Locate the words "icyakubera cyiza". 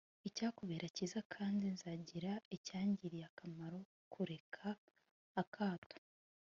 0.27-1.19